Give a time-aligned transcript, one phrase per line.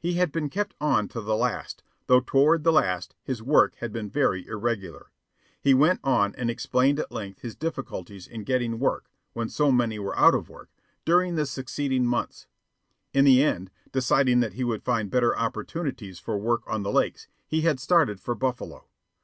[0.00, 3.92] He had been kept on to the last, though toward the last his work had
[3.92, 5.12] been very irregular.
[5.60, 9.96] He went on and explained at length his difficulties in getting work (when so many
[10.00, 10.70] were out of work)
[11.04, 12.48] during the succeeding months.
[13.14, 17.28] In the end, deciding that he would find better opportunities for work on the Lakes,
[17.46, 18.88] he had started for Buffalo.